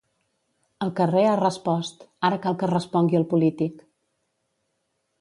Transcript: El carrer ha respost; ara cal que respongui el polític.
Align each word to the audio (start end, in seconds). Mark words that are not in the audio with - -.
El 0.85 0.93
carrer 0.99 1.25
ha 1.33 1.35
respost; 1.41 2.03
ara 2.31 2.41
cal 2.47 2.59
que 2.63 2.73
respongui 2.73 3.23
el 3.23 3.31
polític. 3.35 3.89